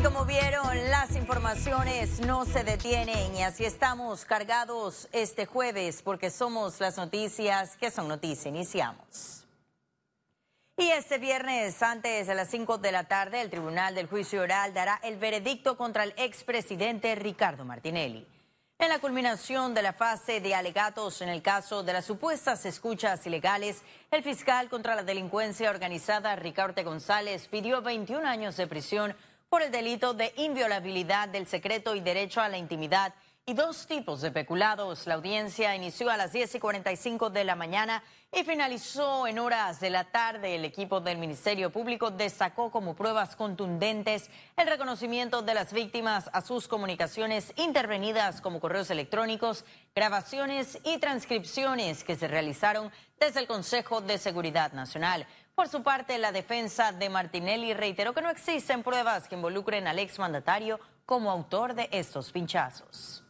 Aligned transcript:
Y 0.00 0.02
como 0.02 0.24
vieron, 0.24 0.90
las 0.90 1.14
informaciones 1.14 2.20
no 2.20 2.46
se 2.46 2.64
detienen 2.64 3.36
y 3.36 3.42
así 3.42 3.66
estamos 3.66 4.24
cargados 4.24 5.06
este 5.12 5.44
jueves 5.44 6.00
porque 6.00 6.30
somos 6.30 6.80
las 6.80 6.96
noticias 6.96 7.76
que 7.76 7.90
son 7.90 8.08
noticias. 8.08 8.46
Iniciamos. 8.46 9.44
Y 10.78 10.88
este 10.90 11.18
viernes, 11.18 11.82
antes 11.82 12.26
de 12.28 12.34
las 12.34 12.48
5 12.48 12.78
de 12.78 12.92
la 12.92 13.04
tarde, 13.04 13.42
el 13.42 13.50
Tribunal 13.50 13.94
del 13.94 14.08
Juicio 14.08 14.40
Oral 14.40 14.72
dará 14.72 14.98
el 15.02 15.18
veredicto 15.18 15.76
contra 15.76 16.04
el 16.04 16.14
expresidente 16.16 17.14
Ricardo 17.14 17.66
Martinelli. 17.66 18.26
En 18.78 18.88
la 18.88 19.00
culminación 19.00 19.74
de 19.74 19.82
la 19.82 19.92
fase 19.92 20.40
de 20.40 20.54
alegatos 20.54 21.20
en 21.20 21.28
el 21.28 21.42
caso 21.42 21.82
de 21.82 21.92
las 21.92 22.06
supuestas 22.06 22.64
escuchas 22.64 23.26
ilegales, 23.26 23.82
el 24.10 24.22
fiscal 24.22 24.70
contra 24.70 24.94
la 24.94 25.02
delincuencia 25.02 25.68
organizada, 25.68 26.34
Ricardo 26.36 26.82
González, 26.82 27.46
pidió 27.48 27.82
21 27.82 28.26
años 28.26 28.56
de 28.56 28.66
prisión 28.66 29.14
por 29.50 29.62
el 29.62 29.72
delito 29.72 30.14
de 30.14 30.32
inviolabilidad 30.36 31.28
del 31.28 31.44
secreto 31.44 31.96
y 31.96 32.00
derecho 32.00 32.40
a 32.40 32.48
la 32.48 32.56
intimidad 32.56 33.12
y 33.44 33.52
dos 33.52 33.88
tipos 33.88 34.20
de 34.20 34.30
peculados. 34.30 35.08
La 35.08 35.14
audiencia 35.14 35.74
inició 35.74 36.08
a 36.08 36.16
las 36.16 36.32
10 36.32 36.54
y 36.54 36.60
45 36.60 37.30
de 37.30 37.42
la 37.42 37.56
mañana 37.56 38.00
y 38.30 38.44
finalizó 38.44 39.26
en 39.26 39.40
horas 39.40 39.80
de 39.80 39.90
la 39.90 40.04
tarde. 40.04 40.54
El 40.54 40.64
equipo 40.64 41.00
del 41.00 41.18
Ministerio 41.18 41.70
Público 41.70 42.12
destacó 42.12 42.70
como 42.70 42.94
pruebas 42.94 43.34
contundentes 43.34 44.30
el 44.56 44.68
reconocimiento 44.68 45.42
de 45.42 45.54
las 45.54 45.72
víctimas 45.72 46.30
a 46.32 46.42
sus 46.42 46.68
comunicaciones 46.68 47.52
intervenidas 47.56 48.40
como 48.40 48.60
correos 48.60 48.88
electrónicos, 48.92 49.64
grabaciones 49.96 50.78
y 50.84 50.98
transcripciones 50.98 52.04
que 52.04 52.14
se 52.14 52.28
realizaron 52.28 52.92
desde 53.18 53.40
el 53.40 53.48
Consejo 53.48 54.00
de 54.00 54.18
Seguridad 54.18 54.72
Nacional. 54.74 55.26
Por 55.60 55.68
su 55.68 55.82
parte, 55.82 56.16
la 56.16 56.32
defensa 56.32 56.90
de 56.90 57.10
Martinelli 57.10 57.74
reiteró 57.74 58.14
que 58.14 58.22
no 58.22 58.30
existen 58.30 58.82
pruebas 58.82 59.28
que 59.28 59.34
involucren 59.34 59.86
al 59.86 59.98
exmandatario 59.98 60.80
como 61.04 61.30
autor 61.30 61.74
de 61.74 61.86
estos 61.92 62.32
pinchazos. 62.32 63.22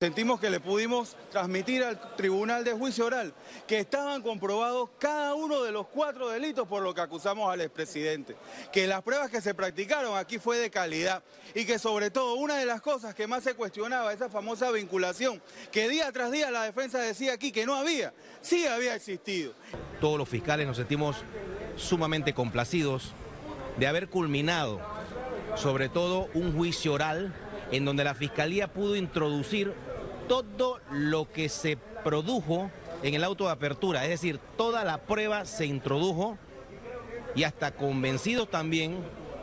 Sentimos 0.00 0.40
que 0.40 0.50
le 0.50 0.60
pudimos 0.60 1.16
transmitir 1.30 1.84
al 1.84 1.98
Tribunal 2.16 2.64
de 2.64 2.72
Juicio 2.72 3.06
Oral 3.06 3.32
que 3.66 3.78
estaban 3.78 4.22
comprobados 4.22 4.90
cada 4.98 5.34
uno 5.34 5.62
de 5.62 5.72
los 5.72 5.86
cuatro 5.86 6.28
delitos 6.28 6.66
por 6.66 6.82
lo 6.82 6.92
que 6.92 7.00
acusamos 7.00 7.50
al 7.52 7.60
expresidente, 7.60 8.36
que 8.72 8.86
las 8.86 9.02
pruebas 9.02 9.30
que 9.30 9.40
se 9.40 9.54
practicaron 9.54 10.16
aquí 10.16 10.38
fue 10.38 10.58
de 10.58 10.70
calidad 10.70 11.22
y 11.54 11.64
que 11.64 11.78
sobre 11.78 12.10
todo 12.10 12.34
una 12.34 12.56
de 12.56 12.66
las 12.66 12.82
cosas 12.82 13.14
que 13.14 13.26
más 13.26 13.44
se 13.44 13.54
cuestionaba, 13.54 14.12
esa 14.12 14.28
famosa 14.28 14.70
vinculación, 14.72 15.40
que 15.70 15.88
día 15.88 16.10
tras 16.12 16.32
día 16.32 16.50
la 16.50 16.64
defensa 16.64 16.98
decía 16.98 17.32
aquí 17.32 17.52
que 17.52 17.64
no 17.64 17.74
había, 17.74 18.12
sí 18.42 18.66
había 18.66 18.94
existido. 18.94 19.54
Todos 20.00 20.18
los 20.18 20.28
fiscales 20.28 20.66
nos 20.66 20.76
sentimos 20.76 21.24
sumamente 21.76 22.34
complacidos 22.34 23.12
de 23.78 23.86
haber 23.86 24.08
culminado 24.08 24.80
sobre 25.56 25.88
todo 25.88 26.28
un 26.34 26.56
juicio 26.56 26.92
oral 26.92 27.34
en 27.70 27.84
donde 27.84 28.04
la 28.04 28.14
Fiscalía 28.14 28.72
pudo 28.72 28.96
introducir 28.96 29.72
todo 30.28 30.80
lo 30.90 31.30
que 31.30 31.48
se 31.48 31.76
produjo 31.76 32.70
en 33.02 33.14
el 33.14 33.24
auto 33.24 33.44
de 33.44 33.52
apertura, 33.52 34.04
es 34.04 34.10
decir, 34.10 34.38
toda 34.56 34.84
la 34.84 34.98
prueba 34.98 35.44
se 35.44 35.66
introdujo 35.66 36.38
y 37.34 37.44
hasta 37.44 37.72
convencidos 37.72 38.48
también 38.48 38.96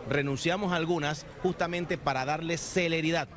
renunciamos 0.09 0.71
a 0.71 0.77
algunas 0.77 1.25
justamente 1.43 1.97
para 1.97 2.25
darle 2.25 2.57
celeridad 2.57 3.27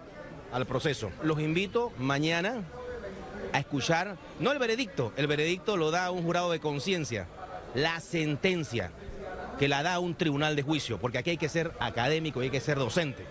al 0.53 0.67
proceso. 0.67 1.11
Los 1.23 1.41
invito 1.41 1.93
mañana 1.99 2.63
a 3.53 3.59
escuchar, 3.59 4.17
no 4.41 4.53
el 4.53 4.59
veredicto, 4.59 5.13
el 5.17 5.27
veredicto 5.27 5.77
lo 5.77 5.91
da 5.91 6.11
un 6.11 6.23
jurado 6.23 6.51
de 6.51 6.61
conciencia, 6.61 7.27
la 7.75 8.01
sentencia 8.01 8.91
que 9.59 9.69
la 9.69 9.83
da 9.83 9.99
un 9.99 10.17
tribunal 10.17 10.57
de 10.57 10.63
juicio, 10.63 10.99
porque 10.99 11.19
aquí 11.19 11.31
hay 11.31 11.37
que 11.37 11.49
ser 11.49 11.73
académico 11.81 12.41
y 12.43 12.47
hay 12.47 12.51
que 12.51 12.61
ser 12.61 12.79
docente. 12.79 13.27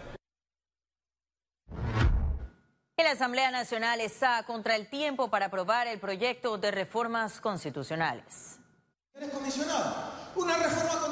la 3.03 3.11
Asamblea 3.11 3.51
Nacional 3.51 3.99
está 3.99 4.43
contra 4.43 4.77
el 4.77 4.89
tiempo 4.89 5.29
para 5.29 5.47
aprobar 5.47 5.87
el 5.87 5.99
proyecto 5.99 6.57
de 6.57 6.71
reformas 6.71 7.41
constitucionales. 7.41 8.59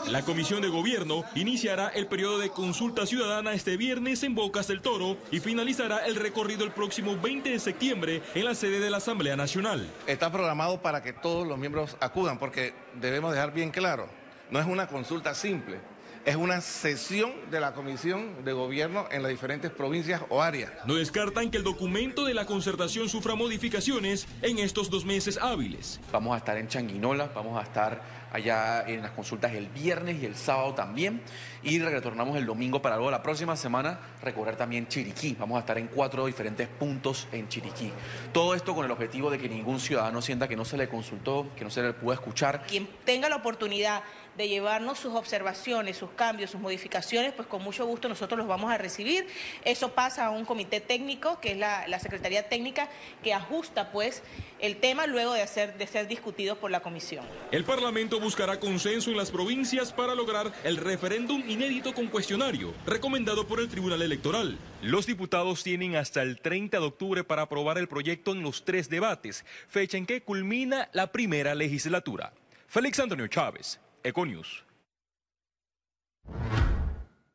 La 0.07 0.23
Comisión 0.23 0.61
de 0.61 0.69
Gobierno 0.69 1.23
iniciará 1.35 1.87
el 1.89 2.07
periodo 2.07 2.39
de 2.39 2.49
consulta 2.49 3.05
ciudadana 3.05 3.53
este 3.53 3.77
viernes 3.77 4.23
en 4.23 4.35
Bocas 4.35 4.67
del 4.67 4.81
Toro 4.81 5.17
y 5.31 5.39
finalizará 5.39 6.05
el 6.05 6.15
recorrido 6.15 6.65
el 6.65 6.71
próximo 6.71 7.17
20 7.17 7.49
de 7.49 7.59
septiembre 7.59 8.21
en 8.33 8.45
la 8.45 8.55
sede 8.55 8.79
de 8.79 8.89
la 8.89 8.97
Asamblea 8.97 9.35
Nacional. 9.35 9.89
Está 10.07 10.31
programado 10.31 10.81
para 10.81 11.01
que 11.01 11.13
todos 11.13 11.47
los 11.47 11.57
miembros 11.57 11.95
acudan 11.99 12.39
porque 12.39 12.73
debemos 12.99 13.31
dejar 13.31 13.53
bien 13.53 13.71
claro, 13.71 14.09
no 14.49 14.59
es 14.59 14.65
una 14.65 14.87
consulta 14.87 15.33
simple 15.33 15.79
es 16.25 16.35
una 16.35 16.61
sesión 16.61 17.31
de 17.49 17.59
la 17.59 17.73
Comisión 17.73 18.43
de 18.43 18.53
Gobierno 18.53 19.07
en 19.11 19.23
las 19.23 19.31
diferentes 19.31 19.71
provincias 19.71 20.21
o 20.29 20.41
áreas. 20.41 20.71
No 20.85 20.95
descartan 20.95 21.49
que 21.49 21.57
el 21.57 21.63
documento 21.63 22.25
de 22.25 22.33
la 22.33 22.45
concertación 22.45 23.09
sufra 23.09 23.35
modificaciones 23.35 24.27
en 24.41 24.59
estos 24.59 24.89
dos 24.89 25.05
meses 25.05 25.39
hábiles. 25.41 25.99
Vamos 26.11 26.35
a 26.35 26.37
estar 26.37 26.57
en 26.57 26.67
Changuinola, 26.67 27.31
vamos 27.33 27.59
a 27.59 27.63
estar 27.63 28.21
allá 28.31 28.87
en 28.87 29.01
las 29.01 29.11
consultas 29.11 29.53
el 29.53 29.67
viernes 29.67 30.21
y 30.21 30.25
el 30.25 30.35
sábado 30.35 30.73
también. 30.73 31.21
Y 31.63 31.79
retornamos 31.79 32.37
el 32.37 32.45
domingo 32.45 32.81
para 32.81 32.95
luego 32.95 33.11
la 33.11 33.21
próxima 33.21 33.55
semana 33.55 33.99
recorrer 34.23 34.55
también 34.55 34.87
Chiriquí. 34.87 35.35
Vamos 35.39 35.57
a 35.57 35.59
estar 35.59 35.77
en 35.77 35.87
cuatro 35.87 36.25
diferentes 36.25 36.67
puntos 36.67 37.27
en 37.31 37.47
Chiriquí. 37.49 37.91
Todo 38.31 38.55
esto 38.55 38.73
con 38.73 38.85
el 38.85 38.91
objetivo 38.91 39.29
de 39.29 39.37
que 39.37 39.49
ningún 39.49 39.79
ciudadano 39.79 40.21
sienta 40.21 40.47
que 40.47 40.55
no 40.55 40.65
se 40.65 40.77
le 40.77 40.87
consultó, 40.87 41.47
que 41.55 41.63
no 41.63 41.69
se 41.69 41.81
le 41.81 41.93
pudo 41.93 42.13
escuchar. 42.13 42.65
Quien 42.67 42.87
tenga 43.05 43.29
la 43.29 43.35
oportunidad 43.37 44.03
de 44.37 44.47
llevarnos 44.47 44.99
sus 44.99 45.13
observaciones, 45.13 45.97
sus 45.97 46.11
cambios, 46.11 46.51
sus 46.51 46.61
modificaciones, 46.61 47.33
pues 47.33 47.47
con 47.47 47.61
mucho 47.61 47.85
gusto 47.85 48.07
nosotros 48.07 48.37
los 48.37 48.47
vamos 48.47 48.71
a 48.71 48.77
recibir. 48.77 49.27
Eso 49.65 49.91
pasa 49.93 50.27
a 50.27 50.29
un 50.31 50.45
comité 50.45 50.79
técnico, 50.79 51.39
que 51.39 51.51
es 51.51 51.57
la, 51.57 51.99
Secretaría 51.99 52.49
Técnica, 52.49 52.89
que 53.23 53.33
ajusta 53.33 53.91
pues 53.91 54.23
el 54.59 54.77
tema 54.77 55.05
luego 55.05 55.33
de, 55.33 55.41
hacer, 55.41 55.77
de 55.77 55.85
ser 55.85 56.07
discutido 56.07 56.55
por 56.55 56.71
la 56.71 56.79
comisión. 56.79 57.23
El 57.51 57.63
Parlamento 57.63 58.19
buscará 58.19 58.59
consenso 58.59 59.11
en 59.11 59.17
las 59.17 59.29
provincias 59.29 59.93
para 59.93 60.15
lograr 60.15 60.51
el 60.63 60.77
referéndum 60.77 61.43
inédito 61.47 61.93
con 61.93 62.07
cuestionario, 62.07 62.73
recomendado 62.85 63.45
por 63.47 63.59
el 63.59 63.69
Tribunal 63.69 64.01
Electoral. 64.01 64.57
Los 64.81 65.05
diputados 65.05 65.63
tienen 65.63 65.95
hasta 65.95 66.21
el 66.23 66.41
30 66.41 66.79
de 66.79 66.85
octubre 66.85 67.23
para 67.23 67.43
aprobar 67.43 67.77
el 67.77 67.87
proyecto 67.87 68.31
en 68.31 68.41
los 68.41 68.65
tres 68.65 68.89
debates, 68.89 69.45
fecha 69.67 69.97
en 69.97 70.05
que 70.05 70.23
culmina 70.23 70.89
la 70.93 71.11
primera 71.11 71.53
legislatura. 71.53 72.33
Félix 72.67 72.99
Antonio 72.99 73.27
Chávez, 73.27 73.79
Econius. 74.03 74.66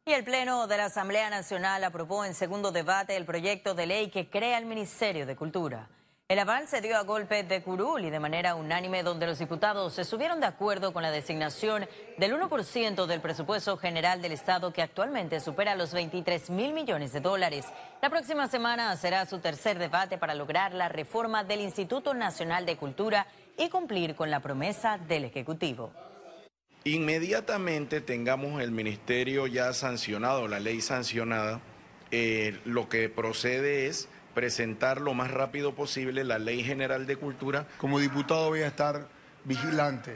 Y 0.04 0.12
el 0.12 0.22
Pleno 0.22 0.68
de 0.68 0.76
la 0.76 0.84
Asamblea 0.84 1.30
Nacional 1.30 1.82
aprobó 1.82 2.24
en 2.24 2.34
segundo 2.34 2.70
debate 2.70 3.16
el 3.16 3.24
proyecto 3.24 3.74
de 3.74 3.86
ley 3.86 4.08
que 4.08 4.30
crea 4.30 4.58
el 4.58 4.66
Ministerio 4.66 5.26
de 5.26 5.34
Cultura. 5.34 5.88
El 6.28 6.40
aval 6.40 6.66
se 6.66 6.80
dio 6.80 6.96
a 6.96 7.02
golpe 7.02 7.44
de 7.44 7.62
curul 7.62 8.04
y 8.04 8.10
de 8.10 8.18
manera 8.18 8.56
unánime 8.56 9.04
donde 9.04 9.26
los 9.26 9.38
diputados 9.38 9.96
estuvieron 9.98 10.40
de 10.40 10.46
acuerdo 10.46 10.92
con 10.92 11.02
la 11.02 11.12
designación 11.12 11.88
del 12.18 12.34
1% 12.34 13.06
del 13.06 13.20
presupuesto 13.20 13.76
general 13.76 14.22
del 14.22 14.32
Estado 14.32 14.72
que 14.72 14.82
actualmente 14.82 15.38
supera 15.38 15.76
los 15.76 15.92
23 15.92 16.50
mil 16.50 16.72
millones 16.72 17.12
de 17.12 17.20
dólares. 17.20 17.66
La 18.02 18.10
próxima 18.10 18.48
semana 18.48 18.96
será 18.96 19.24
su 19.26 19.38
tercer 19.38 19.78
debate 19.78 20.18
para 20.18 20.34
lograr 20.34 20.74
la 20.74 20.88
reforma 20.88 21.44
del 21.44 21.60
Instituto 21.60 22.12
Nacional 22.12 22.66
de 22.66 22.76
Cultura 22.76 23.26
y 23.56 23.68
cumplir 23.70 24.16
con 24.16 24.28
la 24.28 24.40
promesa 24.40 24.98
del 24.98 25.24
Ejecutivo 25.24 25.92
inmediatamente 26.86 28.00
tengamos 28.00 28.62
el 28.62 28.70
ministerio 28.70 29.46
ya 29.46 29.72
sancionado, 29.72 30.46
la 30.46 30.60
ley 30.60 30.80
sancionada, 30.80 31.60
eh, 32.10 32.60
lo 32.64 32.88
que 32.88 33.08
procede 33.08 33.86
es 33.86 34.08
presentar 34.34 35.00
lo 35.00 35.14
más 35.14 35.30
rápido 35.30 35.74
posible 35.74 36.22
la 36.22 36.38
ley 36.38 36.62
general 36.62 37.06
de 37.06 37.16
cultura. 37.16 37.66
Como 37.78 37.98
diputado 37.98 38.50
voy 38.50 38.60
a 38.60 38.68
estar 38.68 39.08
vigilante 39.44 40.14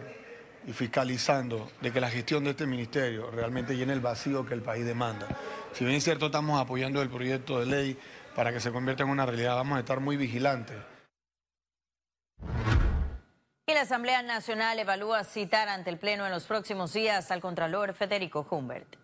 y 0.67 0.73
fiscalizando 0.73 1.71
de 1.81 1.91
que 1.91 2.01
la 2.01 2.11
gestión 2.11 2.45
de 2.45 2.51
este 2.51 2.67
ministerio 2.67 3.31
realmente 3.31 3.77
llene 3.77 3.93
el 3.93 4.01
vacío 4.01 4.47
que 4.47 4.55
el 4.55 4.63
país 4.63 4.85
demanda. 4.85 5.27
Si 5.73 5.85
bien 5.85 5.97
es 5.97 6.05
cierto, 6.05 6.27
estamos 6.27 6.61
apoyando 6.61 7.03
el 7.03 7.09
proyecto 7.09 7.61
de 7.61 7.67
ley 7.67 7.99
para 8.37 8.53
que 8.53 8.61
se 8.61 8.71
convierta 8.71 9.03
en 9.03 9.11
una 9.11 9.27
realidad, 9.27 9.57
vamos 9.57 9.77
a 9.77 9.81
estar 9.81 10.01
muy 10.01 10.17
vigilantes. 10.17 10.77
Y 13.71 13.75
la 13.75 13.83
Asamblea 13.83 14.21
Nacional 14.23 14.81
evalúa 14.81 15.23
citar 15.23 15.69
ante 15.69 15.91
el 15.91 15.99
Pleno 15.99 16.27
en 16.27 16.33
los 16.33 16.45
próximos 16.45 16.93
días 16.93 17.31
al 17.31 17.41
Contralor 17.41 17.95
Federico 17.95 18.45
Humbert. 18.51 18.97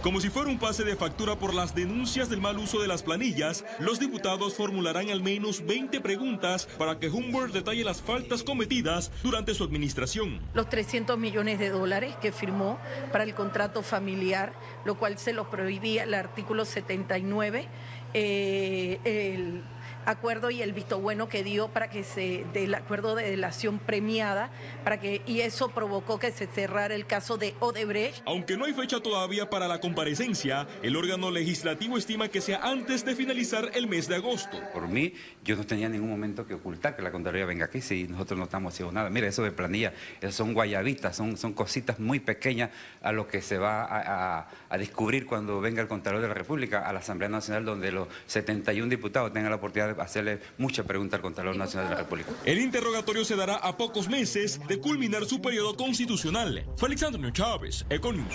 Como 0.00 0.20
si 0.20 0.30
fuera 0.30 0.48
un 0.48 0.60
pase 0.60 0.84
de 0.84 0.94
factura 0.94 1.34
por 1.40 1.52
las 1.52 1.74
denuncias 1.74 2.28
del 2.28 2.40
mal 2.40 2.56
uso 2.56 2.80
de 2.80 2.86
las 2.86 3.02
planillas, 3.02 3.64
los 3.80 3.98
diputados 3.98 4.54
formularán 4.54 5.10
al 5.10 5.24
menos 5.24 5.66
20 5.66 6.00
preguntas 6.00 6.66
para 6.78 7.00
que 7.00 7.08
Humbert 7.08 7.52
detalle 7.52 7.82
las 7.82 8.00
faltas 8.00 8.44
cometidas 8.44 9.10
durante 9.24 9.52
su 9.54 9.64
administración. 9.64 10.40
Los 10.54 10.68
300 10.68 11.18
millones 11.18 11.58
de 11.58 11.70
dólares 11.70 12.14
que 12.22 12.30
firmó 12.30 12.78
para 13.10 13.24
el 13.24 13.34
contrato 13.34 13.82
familiar, 13.82 14.52
lo 14.84 14.96
cual 14.96 15.18
se 15.18 15.32
lo 15.32 15.50
prohibía 15.50 16.04
el 16.04 16.14
artículo 16.14 16.64
79. 16.64 17.66
Eh, 18.14 19.00
el 19.04 19.64
acuerdo 20.08 20.50
y 20.50 20.62
el 20.62 20.72
visto 20.72 20.98
bueno 21.00 21.28
que 21.28 21.44
dio 21.44 21.68
para 21.68 21.90
que 21.90 22.02
se 22.02 22.44
del 22.52 22.74
acuerdo 22.74 23.14
de 23.14 23.30
delación 23.30 23.78
premiada 23.78 24.50
para 24.82 24.98
que 24.98 25.22
y 25.26 25.40
eso 25.40 25.68
provocó 25.70 26.18
que 26.18 26.32
se 26.32 26.46
cerrara 26.46 26.94
el 26.94 27.06
caso 27.06 27.36
de 27.36 27.54
Odebrecht. 27.60 28.22
Aunque 28.24 28.56
no 28.56 28.64
hay 28.64 28.72
fecha 28.72 29.00
todavía 29.00 29.50
para 29.50 29.68
la 29.68 29.80
comparecencia, 29.80 30.66
el 30.82 30.96
órgano 30.96 31.30
legislativo 31.30 31.98
estima 31.98 32.28
que 32.28 32.40
sea 32.40 32.60
antes 32.62 33.04
de 33.04 33.14
finalizar 33.14 33.70
el 33.74 33.86
mes 33.86 34.08
de 34.08 34.16
agosto. 34.16 34.58
Por 34.72 34.88
mí, 34.88 35.12
yo 35.44 35.56
no 35.56 35.64
tenía 35.64 35.88
ningún 35.88 36.10
momento 36.10 36.46
que 36.46 36.54
ocultar 36.54 36.96
que 36.96 37.02
la 37.02 37.12
Contraloría 37.12 37.46
venga 37.46 37.66
aquí 37.66 37.80
si 37.80 38.08
nosotros 38.08 38.38
no 38.38 38.44
estamos 38.44 38.72
haciendo 38.74 38.92
nada. 38.92 39.10
Mira, 39.10 39.28
eso 39.28 39.42
de 39.42 39.52
planilla, 39.52 39.92
eso 40.20 40.32
son 40.32 40.54
guayabitas, 40.54 41.16
son, 41.16 41.36
son 41.36 41.52
cositas 41.52 41.98
muy 41.98 42.20
pequeñas 42.20 42.70
a 43.02 43.12
lo 43.12 43.28
que 43.28 43.42
se 43.42 43.58
va 43.58 43.84
a, 43.84 44.48
a 44.68 44.78
descubrir 44.78 45.26
cuando 45.26 45.60
venga 45.60 45.82
el 45.82 45.88
Contralor 45.88 46.22
de 46.22 46.28
la 46.28 46.34
República 46.34 46.88
a 46.88 46.92
la 46.92 47.00
Asamblea 47.00 47.28
Nacional, 47.28 47.64
donde 47.64 47.92
los 47.92 48.08
71 48.26 48.88
diputados 48.88 49.32
tengan 49.32 49.50
la 49.50 49.56
oportunidad 49.56 49.88
de 49.88 49.97
hacerle 50.00 50.40
mucha 50.58 50.84
pregunta 50.84 51.16
al 51.16 51.22
Contralor 51.22 51.56
Nacional 51.56 51.88
de 51.88 51.94
la 51.94 52.00
República. 52.02 52.30
El 52.44 52.58
interrogatorio 52.58 53.24
se 53.24 53.36
dará 53.36 53.56
a 53.56 53.76
pocos 53.76 54.08
meses 54.08 54.60
de 54.66 54.80
culminar 54.80 55.24
su 55.24 55.40
periodo 55.40 55.76
constitucional. 55.76 56.64
Félix 56.76 57.02
Antonio 57.02 57.30
Chávez, 57.30 57.84
Econius. 57.88 58.34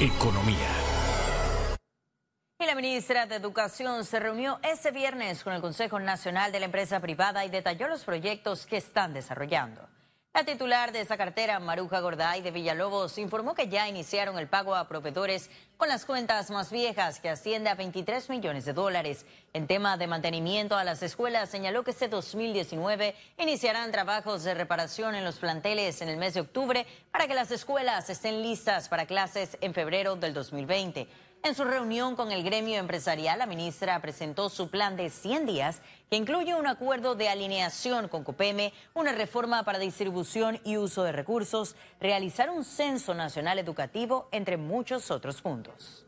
Economía. 0.00 0.68
Y 2.58 2.66
la 2.66 2.74
ministra 2.74 3.26
de 3.26 3.36
Educación 3.36 4.04
se 4.04 4.20
reunió 4.20 4.58
ese 4.62 4.90
viernes 4.90 5.42
con 5.42 5.52
el 5.52 5.60
Consejo 5.60 5.98
Nacional 5.98 6.52
de 6.52 6.60
la 6.60 6.66
Empresa 6.66 7.00
Privada 7.00 7.44
y 7.44 7.50
detalló 7.50 7.88
los 7.88 8.04
proyectos 8.04 8.66
que 8.66 8.76
están 8.76 9.14
desarrollando. 9.14 9.88
La 10.36 10.44
titular 10.44 10.92
de 10.92 11.00
esa 11.00 11.16
cartera, 11.16 11.58
Maruja 11.60 12.00
Gorday 12.00 12.42
de 12.42 12.50
Villalobos, 12.50 13.16
informó 13.16 13.54
que 13.54 13.68
ya 13.68 13.88
iniciaron 13.88 14.38
el 14.38 14.48
pago 14.48 14.74
a 14.74 14.86
proveedores 14.86 15.48
con 15.76 15.88
las 15.88 16.06
cuentas 16.06 16.50
más 16.50 16.70
viejas, 16.70 17.20
que 17.20 17.28
asciende 17.28 17.68
a 17.68 17.74
23 17.74 18.30
millones 18.30 18.64
de 18.64 18.72
dólares. 18.72 19.26
En 19.52 19.66
tema 19.66 19.98
de 19.98 20.06
mantenimiento 20.06 20.76
a 20.76 20.84
las 20.84 21.02
escuelas, 21.02 21.50
señaló 21.50 21.84
que 21.84 21.90
este 21.90 22.08
2019 22.08 23.14
iniciarán 23.38 23.92
trabajos 23.92 24.42
de 24.44 24.54
reparación 24.54 25.14
en 25.14 25.24
los 25.24 25.36
planteles 25.36 26.00
en 26.00 26.08
el 26.08 26.16
mes 26.16 26.34
de 26.34 26.40
octubre 26.40 26.86
para 27.10 27.26
que 27.26 27.34
las 27.34 27.50
escuelas 27.50 28.08
estén 28.08 28.42
listas 28.42 28.88
para 28.88 29.06
clases 29.06 29.58
en 29.60 29.74
febrero 29.74 30.16
del 30.16 30.32
2020. 30.32 31.08
En 31.42 31.54
su 31.54 31.64
reunión 31.64 32.16
con 32.16 32.32
el 32.32 32.42
gremio 32.42 32.78
empresarial, 32.78 33.38
la 33.38 33.46
ministra 33.46 34.00
presentó 34.00 34.48
su 34.48 34.70
plan 34.70 34.96
de 34.96 35.10
100 35.10 35.46
días 35.46 35.82
que 36.10 36.16
incluye 36.16 36.54
un 36.54 36.66
acuerdo 36.66 37.14
de 37.14 37.28
alineación 37.28 38.08
con 38.08 38.24
COPEME, 38.24 38.72
una 38.94 39.12
reforma 39.12 39.62
para 39.62 39.78
distribución 39.78 40.58
y 40.64 40.76
uso 40.78 41.04
de 41.04 41.12
recursos, 41.12 41.76
realizar 42.00 42.50
un 42.50 42.64
censo 42.64 43.14
nacional 43.14 43.58
educativo, 43.58 44.28
entre 44.32 44.56
muchos 44.56 45.10
otros 45.10 45.42
puntos 45.42 45.65
us. 45.68 46.05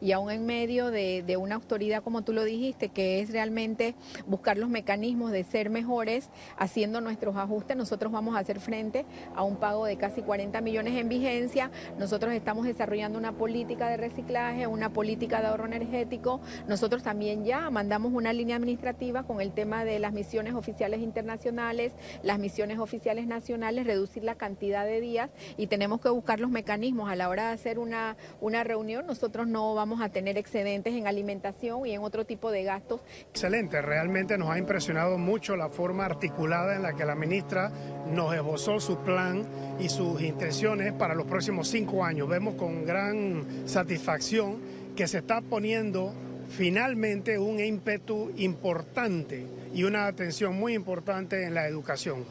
Y 0.00 0.12
aún 0.12 0.30
en 0.30 0.46
medio 0.46 0.90
de, 0.90 1.36
una 1.40 1.54
autoridad, 1.54 2.02
como 2.02 2.22
tú 2.22 2.32
lo 2.32 2.44
dijiste, 2.44 2.88
que 2.88 3.20
es 3.20 3.30
realmente 3.30 3.94
buscar 4.26 4.58
los 4.58 4.68
mecanismos 4.68 5.30
de 5.30 5.44
ser 5.44 5.70
mejores, 5.70 6.28
haciendo 6.58 7.00
nuestros 7.00 7.36
ajustes, 7.36 7.76
nosotros 7.76 8.12
vamos 8.12 8.36
a 8.36 8.40
hacer 8.40 8.60
frente 8.60 9.06
a 9.34 9.42
un 9.42 9.56
pago 9.56 9.86
de 9.86 9.96
casi 9.96 10.22
40 10.22 10.60
millones 10.60 10.96
en 10.98 11.08
vigencia. 11.08 11.70
Nosotros 11.98 12.34
estamos 12.34 12.66
desarrollando 12.66 13.18
una 13.18 13.32
política 13.32 13.88
de 13.88 13.96
reciclaje, 13.96 14.66
una 14.66 14.92
política 14.92 15.40
de 15.40 15.48
ahorro 15.48 15.66
energético. 15.66 16.40
Nosotros 16.68 17.02
también 17.02 17.44
ya 17.44 17.70
mandamos 17.70 18.12
una 18.12 18.32
línea 18.32 18.56
administrativa 18.56 19.22
con 19.22 19.40
el 19.40 19.52
tema 19.52 19.84
de 19.84 19.98
las 19.98 20.12
misiones 20.12 20.54
oficiales 20.54 21.00
internacionales, 21.00 21.92
las 22.22 22.38
misiones 22.38 22.78
oficiales 22.78 23.26
nacionales, 23.26 23.86
reducir 23.86 24.24
la 24.24 24.34
cantidad 24.34 24.84
de 24.84 25.00
días 25.00 25.30
y 25.56 25.68
tenemos 25.68 26.00
que 26.00 26.08
buscar 26.10 26.40
los 26.40 26.50
mecanismos 26.50 27.10
a 27.10 27.16
la 27.16 27.28
hora 27.28 27.48
de 27.48 27.54
hacer 27.54 27.78
una, 27.78 28.16
una 28.40 28.64
reunión. 28.64 29.06
Nosotros 29.06 29.46
no 29.46 29.74
vamos 29.74 29.89
a 29.98 30.10
tener 30.10 30.38
excedentes 30.38 30.94
en 30.94 31.06
alimentación 31.06 31.86
y 31.86 31.92
en 31.92 32.02
otro 32.02 32.26
tipo 32.26 32.50
de 32.50 32.64
gastos. 32.64 33.00
Excelente, 33.30 33.80
realmente 33.80 34.38
nos 34.38 34.50
ha 34.50 34.58
impresionado 34.58 35.18
mucho 35.18 35.56
la 35.56 35.68
forma 35.70 36.04
articulada 36.04 36.76
en 36.76 36.82
la 36.82 36.92
que 36.92 37.04
la 37.04 37.14
ministra 37.14 37.72
nos 38.12 38.34
esbozó 38.34 38.78
su 38.78 38.98
plan 38.98 39.44
y 39.80 39.88
sus 39.88 40.20
intenciones 40.20 40.92
para 40.92 41.14
los 41.14 41.26
próximos 41.26 41.68
cinco 41.68 42.04
años. 42.04 42.28
Vemos 42.28 42.54
con 42.54 42.84
gran 42.84 43.66
satisfacción 43.66 44.58
que 44.94 45.08
se 45.08 45.18
está 45.18 45.40
poniendo 45.40 46.12
finalmente 46.50 47.38
un 47.38 47.58
ímpetu 47.58 48.32
importante 48.36 49.46
y 49.72 49.84
una 49.84 50.06
atención 50.06 50.54
muy 50.56 50.74
importante 50.74 51.44
en 51.44 51.54
la 51.54 51.66
educación. 51.66 52.24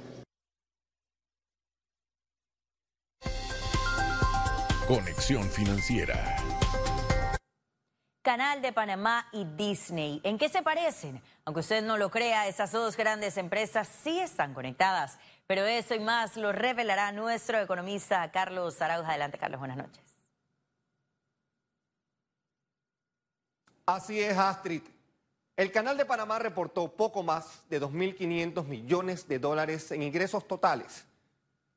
Conexión 4.88 5.44
Financiera. 5.44 6.38
Canal 8.22 8.62
de 8.62 8.74
Panamá 8.74 9.28
y 9.32 9.46
Disney. 9.46 10.20
¿En 10.26 10.38
qué 10.38 10.50
se 10.50 10.62
parecen? 10.62 11.22
Aunque 11.46 11.62
usted 11.62 11.82
no 11.82 11.98
lo 11.98 12.12
crea, 12.12 12.48
esas 12.50 12.74
dos 12.74 12.98
grandes 12.98 13.38
empresas 13.38 13.88
sí 13.88 14.20
están 14.20 14.54
conectadas. 14.54 15.18
Pero 15.48 15.66
eso 15.66 15.96
y 15.96 16.00
más 16.00 16.36
lo 16.36 16.52
revelará 16.52 17.14
nuestro 17.14 17.60
economista 17.60 18.30
Carlos 18.32 18.82
Arauja. 18.82 19.12
Adelante, 19.12 19.38
Carlos. 19.38 19.60
Buenas 19.60 19.78
noches. 19.78 20.04
Así 23.86 24.20
es, 24.20 24.38
Astrid. 24.38 24.84
El 25.56 25.72
Canal 25.72 25.96
de 25.98 26.06
Panamá 26.06 26.40
reportó 26.40 26.94
poco 26.94 27.24
más 27.24 27.64
de 27.70 27.82
2.500 27.82 28.66
millones 28.66 29.28
de 29.30 29.40
dólares 29.40 29.92
en 29.92 30.04
ingresos 30.04 30.46
totales, 30.46 31.06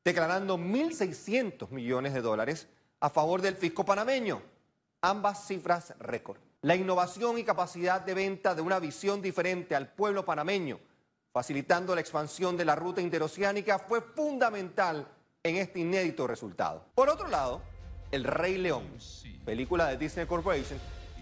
declarando 0.05 0.59
1.600 0.59 1.71
millones 1.71 2.15
de 2.15 2.21
dólares 2.21 2.69
a 3.01 3.11
favor 3.11 3.41
del 3.41 3.57
fisco 3.57 3.85
panameño 3.85 4.52
ambas 5.03 5.47
cifras 5.47 5.95
récord. 5.99 6.39
La 6.63 6.77
innovación 6.77 7.37
y 7.37 7.45
capacidad 7.45 8.01
de 8.01 8.15
venta 8.15 8.55
de 8.55 8.63
una 8.63 8.79
visión 8.79 9.21
diferente 9.21 9.75
al 9.75 9.89
pueblo 9.89 10.25
panameño, 10.25 10.79
facilitando 11.33 11.95
la 11.95 12.01
expansión 12.01 12.57
de 12.57 12.65
la 12.65 12.77
ruta 12.77 13.01
interoceánica, 13.01 13.81
fue 13.81 14.01
fundamental 14.01 15.07
en 15.43 15.57
este 15.57 15.81
inédito 15.81 16.27
resultado. 16.29 16.87
Por 16.95 17.09
otro 17.09 17.27
lado, 17.27 17.61
El 18.13 18.25
Rey 18.25 18.59
León, 18.59 18.87
película 19.45 19.89
de 19.89 19.97
Disney 19.97 20.27
Corporation, 20.27 20.79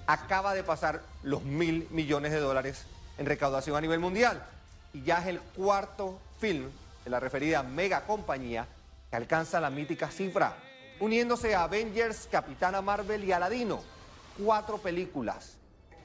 acaba 0.07 0.53
de 0.53 0.63
pasar 0.63 1.01
los 1.23 1.43
mil 1.43 1.89
millones 1.91 2.33
de 2.33 2.41
dólares 2.41 2.85
en 3.17 3.27
recaudación 3.27 3.77
a 3.77 3.81
nivel 3.81 4.01
mundial 4.01 4.45
y 4.93 5.03
ya 5.03 5.21
es 5.21 5.29
el 5.29 5.41
cuarto 5.41 6.21
film 6.39 6.69
de 7.05 7.11
la 7.11 7.21
referida 7.21 7.63
mega 7.63 8.05
compañía 8.07 8.67
que 9.09 9.17
alcanza 9.17 9.61
la 9.61 9.71
mítica 9.71 10.11
cifra 10.11 10.57
uniéndose 11.01 11.55
a 11.55 11.65
Avengers, 11.65 12.29
Capitana 12.31 12.81
Marvel 12.83 13.25
y 13.25 13.33
Aladino. 13.33 13.83
Cuatro 14.43 14.79
películas, 14.79 15.57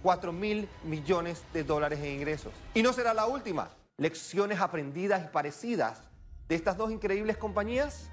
cuatro 0.02 0.32
mil 0.32 0.68
millones 0.84 1.44
de 1.54 1.64
dólares 1.64 2.00
en 2.00 2.14
ingresos. 2.16 2.54
Y 2.74 2.82
no 2.82 2.94
será 2.94 3.14
la 3.14 3.26
última. 3.26 3.70
Lecciones 3.98 4.60
aprendidas 4.60 5.24
y 5.24 5.28
parecidas 5.28 6.02
de 6.48 6.56
estas 6.56 6.78
dos 6.78 6.92
increíbles 6.92 7.38
compañías. 7.38 8.10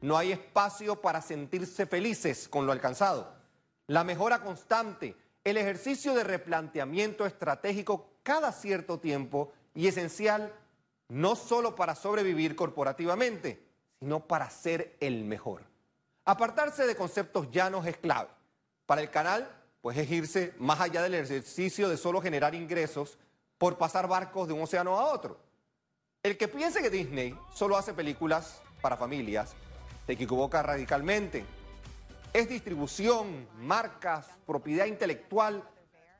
No 0.00 0.16
hay 0.16 0.32
espacio 0.32 1.00
para 1.00 1.20
sentirse 1.20 1.86
felices 1.86 2.48
con 2.48 2.66
lo 2.66 2.72
alcanzado. 2.72 3.34
La 3.86 4.04
mejora 4.04 4.40
constante, 4.40 5.16
el 5.44 5.56
ejercicio 5.56 6.14
de 6.14 6.24
replanteamiento 6.24 7.24
estratégico 7.26 8.10
cada 8.22 8.52
cierto 8.52 8.98
tiempo 8.98 9.52
y 9.74 9.86
esencial 9.86 10.52
no 11.08 11.36
solo 11.36 11.76
para 11.76 11.94
sobrevivir 11.94 12.56
corporativamente, 12.56 13.64
sino 14.00 14.26
para 14.26 14.50
ser 14.50 14.96
el 15.00 15.24
mejor. 15.24 15.62
Apartarse 16.28 16.88
de 16.88 16.96
conceptos 16.96 17.52
llanos 17.52 17.86
es 17.86 17.98
clave. 17.98 18.28
Para 18.84 19.00
el 19.00 19.10
canal, 19.10 19.48
pues 19.80 19.96
es 19.96 20.10
irse 20.10 20.54
más 20.58 20.80
allá 20.80 21.00
del 21.00 21.14
ejercicio 21.14 21.88
de 21.88 21.96
solo 21.96 22.20
generar 22.20 22.52
ingresos 22.52 23.16
por 23.58 23.78
pasar 23.78 24.08
barcos 24.08 24.48
de 24.48 24.54
un 24.54 24.62
océano 24.62 24.98
a 24.98 25.06
otro. 25.06 25.38
El 26.24 26.36
que 26.36 26.48
piense 26.48 26.82
que 26.82 26.90
Disney 26.90 27.38
solo 27.54 27.76
hace 27.76 27.94
películas 27.94 28.60
para 28.82 28.96
familias, 28.96 29.54
se 30.04 30.14
equivoca 30.14 30.64
radicalmente. 30.64 31.44
Es 32.32 32.48
distribución, 32.48 33.46
marcas, 33.60 34.26
propiedad 34.44 34.86
intelectual, 34.86 35.62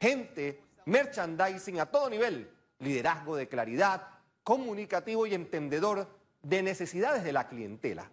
gente, 0.00 0.62
merchandising 0.84 1.80
a 1.80 1.86
todo 1.86 2.08
nivel, 2.08 2.48
liderazgo 2.78 3.34
de 3.34 3.48
claridad, 3.48 4.06
comunicativo 4.44 5.26
y 5.26 5.34
entendedor 5.34 6.08
de 6.42 6.62
necesidades 6.62 7.25
de 7.25 7.32
la 7.32 7.48
clientela. 7.48 8.08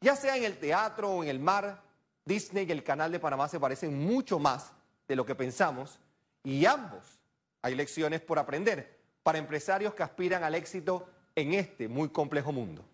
Ya 0.00 0.16
sea 0.16 0.36
en 0.36 0.44
el 0.44 0.58
teatro 0.58 1.10
o 1.10 1.22
en 1.22 1.28
el 1.28 1.38
mar, 1.38 1.82
Disney 2.24 2.66
y 2.66 2.72
el 2.72 2.82
Canal 2.82 3.12
de 3.12 3.20
Panamá 3.20 3.48
se 3.48 3.60
parecen 3.60 3.98
mucho 3.98 4.38
más 4.38 4.72
de 5.06 5.16
lo 5.16 5.26
que 5.26 5.34
pensamos 5.34 5.98
y 6.42 6.64
ambos 6.64 7.20
hay 7.62 7.74
lecciones 7.74 8.20
por 8.20 8.38
aprender 8.38 8.98
para 9.22 9.38
empresarios 9.38 9.92
que 9.94 10.02
aspiran 10.02 10.42
al 10.42 10.54
éxito 10.54 11.06
en 11.34 11.54
este 11.54 11.88
muy 11.88 12.08
complejo 12.08 12.52
mundo. 12.52 12.84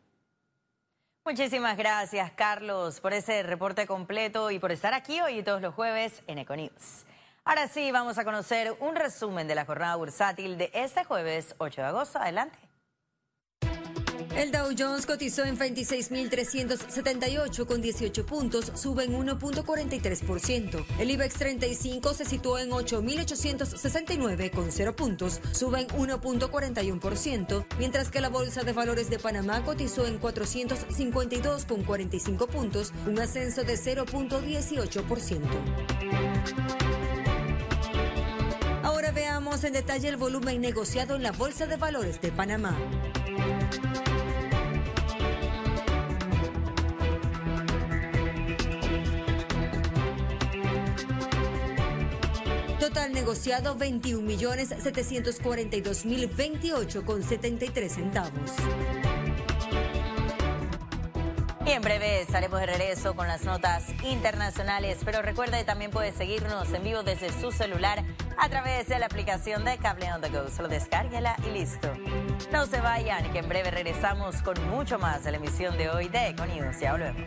Muchísimas 1.25 1.77
gracias, 1.77 2.31
Carlos, 2.33 3.01
por 3.01 3.13
ese 3.13 3.43
reporte 3.43 3.87
completo 3.87 4.51
y 4.51 4.59
por 4.59 4.73
estar 4.73 4.95
aquí 4.95 5.21
hoy 5.21 5.39
y 5.39 5.43
todos 5.43 5.61
los 5.61 5.75
jueves 5.75 6.23
en 6.27 6.39
Econews. 6.39 7.05
Ahora 7.45 7.69
sí, 7.69 7.93
vamos 7.93 8.19
a 8.19 8.25
conocer 8.25 8.77
un 8.81 8.97
resumen 8.97 9.47
de 9.47 9.55
la 9.55 9.65
jornada 9.65 9.95
bursátil 9.97 10.59
de 10.59 10.71
este 10.75 11.05
jueves 11.05 11.55
8 11.59 11.81
de 11.81 11.87
agosto. 11.87 12.19
Adelante. 12.19 12.66
El 14.37 14.53
Dow 14.53 14.69
Jones 14.77 15.07
cotizó 15.07 15.45
en 15.45 15.57
26.378 15.59 17.67
con 17.67 17.81
18 17.81 18.27
puntos, 18.27 18.71
sube 18.75 19.05
en 19.05 19.15
1.43%. 19.15 20.85
El 20.99 21.11
IBEX 21.11 21.35
35 21.35 22.13
se 22.15 22.25
situó 22.25 22.59
en 22.59 22.71
8.869 22.71 24.51
con 24.51 24.73
0 24.73 24.97
puntos, 24.97 25.41
sube 25.53 25.81
en 25.81 25.89
1.41%, 25.89 27.67
mientras 27.79 28.11
que 28.11 28.21
la 28.21 28.29
Bolsa 28.29 28.63
de 28.63 28.73
Valores 28.73 29.11
de 29.11 29.19
Panamá 29.19 29.65
cotizó 29.65 30.07
en 30.07 30.19
452 30.19 31.65
con 31.65 31.83
45 31.83 32.47
puntos, 32.47 32.93
un 33.07 33.19
ascenso 33.19 33.65
de 33.65 33.75
0.18%. 33.75 35.41
Ahora 38.83 39.11
veamos 39.13 39.65
en 39.65 39.73
detalle 39.73 40.09
el 40.09 40.17
volumen 40.17 40.61
negociado 40.61 41.17
en 41.17 41.23
la 41.23 41.33
Bolsa 41.33 41.67
de 41.67 41.77
Valores 41.77 42.21
de 42.21 42.33
Panamá. 42.33 42.77
Negociado 53.27 53.75
21 53.75 54.25
millones 54.25 54.69
742 54.69 56.05
mil 56.05 56.29
28 56.29 57.05
con 57.05 57.25
73 57.25 57.93
centavos. 57.93 58.53
Y 61.67 61.71
en 61.73 61.83
breve 61.83 62.21
estaremos 62.21 62.61
de 62.61 62.67
regreso 62.67 63.17
con 63.17 63.27
las 63.27 63.43
notas 63.43 63.83
internacionales, 64.05 64.99
pero 65.05 65.23
recuerde 65.23 65.65
también 65.65 65.91
puede 65.91 66.13
seguirnos 66.13 66.73
en 66.73 66.85
vivo 66.85 67.03
desde 67.03 67.33
su 67.33 67.51
celular 67.51 68.05
a 68.39 68.49
través 68.49 68.87
de 68.87 69.01
la 69.01 69.07
aplicación 69.07 69.65
de 69.65 69.77
Cable 69.79 70.13
on 70.13 70.21
the 70.21 70.29
Go. 70.29 70.49
Solo 70.49 70.69
descárguela 70.69 71.35
y 71.49 71.51
listo. 71.51 71.93
No 72.53 72.67
se 72.67 72.81
vayan, 72.81 73.33
que 73.33 73.41
en 73.41 73.49
breve 73.49 73.73
regresamos 73.73 74.41
con 74.43 74.55
mucho 74.69 75.01
más 75.01 75.25
de 75.25 75.33
la 75.33 75.39
emisión 75.39 75.77
de 75.77 75.91
hoy 75.91 76.09
de 76.09 76.29
Econius. 76.29 76.79
Ya 76.79 76.93
volvemos. 76.93 77.27